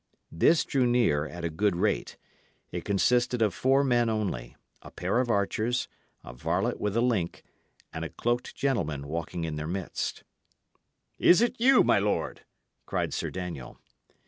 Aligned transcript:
This 0.31 0.65
drew 0.65 0.87
near 0.87 1.27
at 1.27 1.45
a 1.45 1.49
good 1.51 1.75
rate. 1.75 2.17
It 2.71 2.83
consisted 2.83 3.43
of 3.43 3.53
four 3.53 3.83
men 3.83 4.09
only 4.09 4.55
a 4.81 4.89
pair 4.89 5.19
of 5.19 5.29
archers, 5.29 5.87
a 6.23 6.33
varlet 6.33 6.79
with 6.81 6.97
a 6.97 7.01
link, 7.01 7.43
and 7.93 8.03
a 8.03 8.09
cloaked 8.09 8.55
gentleman 8.55 9.07
walking 9.07 9.43
in 9.43 9.57
their 9.57 9.67
midst. 9.67 10.23
"Is 11.19 11.39
it 11.39 11.55
you, 11.59 11.83
my 11.83 11.99
lord?" 11.99 12.41
cried 12.87 13.13
Sir 13.13 13.29
Daniel. 13.29 13.77